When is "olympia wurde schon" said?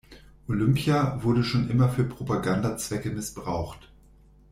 0.47-1.69